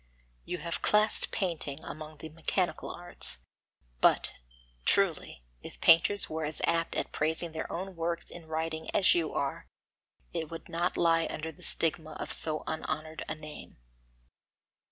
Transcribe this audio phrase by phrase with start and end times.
[0.45, 3.45] You have classed painting among the mechanical arts,
[3.99, 4.33] but,
[4.83, 9.31] truly, if painters were as apt at praising their own works in writing as you
[9.31, 9.67] are,
[10.33, 13.77] it would not lie under the stigma of so unhonoured an name.